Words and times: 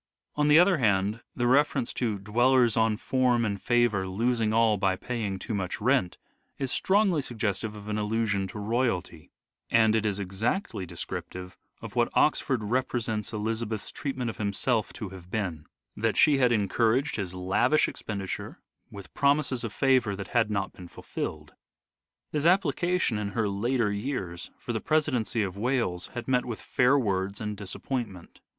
On 0.35 0.47
the 0.47 0.57
other 0.57 0.77
hand, 0.79 1.21
the 1.35 1.45
reference 1.45 1.93
to" 1.93 2.17
dwellers 2.17 2.75
on 2.75 2.97
form 2.97 3.45
and 3.45 3.61
favour 3.61 4.07
losing 4.07 4.51
all 4.51 4.75
by 4.77 4.95
paying 4.95 5.37
too 5.37 5.53
much 5.53 5.79
rent" 5.79 6.17
is 6.57 6.71
strongly 6.71 7.21
suggestive 7.21 7.75
of 7.75 7.87
an 7.87 7.99
allusion 7.99 8.47
to 8.47 8.57
royalty, 8.57 9.29
and 9.69 9.95
is 9.95 10.17
exactly 10.19 10.87
descriptive 10.87 11.55
of 11.83 11.95
what 11.95 12.09
Oxford 12.15 12.63
represents 12.63 13.31
Elizabeth's 13.31 13.91
treatment 13.91 14.31
of 14.31 14.37
himself 14.37 14.91
to 14.93 15.09
have 15.09 15.29
been: 15.29 15.67
that 15.95 16.17
she 16.17 16.39
had 16.39 16.51
encouraged 16.51 17.17
his 17.17 17.35
lavish 17.35 17.85
expen 17.85 18.23
diture 18.23 18.55
with 18.89 19.13
promises 19.13 19.63
of 19.63 19.71
favour 19.71 20.15
that 20.15 20.29
had 20.29 20.49
not 20.49 20.73
been 20.73 20.87
fulfilled. 20.87 21.53
His 22.31 22.47
application, 22.47 23.19
in 23.19 23.33
her 23.33 23.47
later 23.47 23.91
years, 23.91 24.49
for 24.57 24.73
the 24.73 24.81
presidency 24.81 25.43
of 25.43 25.55
Wales 25.57 26.07
had 26.15 26.27
met 26.27 26.43
with 26.45 26.59
fair 26.59 26.97
words 26.97 27.39
and 27.39 27.55
disappointment. 27.55 28.39